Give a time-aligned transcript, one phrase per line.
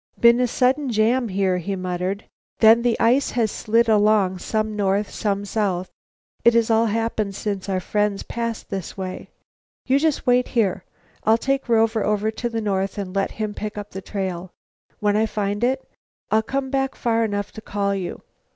[0.19, 2.25] "Been a sudden jam here," he muttered;
[2.57, 5.91] "then the ice has slid along, some north, some south.
[6.43, 9.29] It has all happened since our friends passed this way.
[9.85, 10.83] You just wait here.
[11.23, 14.49] I'll take Rover to the north and let him pick up the trail.
[15.01, 15.87] When I find it,
[16.31, 18.21] I'll come back far enough to call to you.